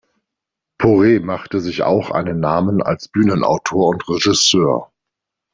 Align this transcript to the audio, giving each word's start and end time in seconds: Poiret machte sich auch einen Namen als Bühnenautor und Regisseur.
Poiret 0.79 1.23
machte 1.23 1.59
sich 1.61 1.83
auch 1.83 2.09
einen 2.09 2.39
Namen 2.39 2.81
als 2.81 3.07
Bühnenautor 3.07 3.89
und 3.89 4.09
Regisseur. 4.09 4.91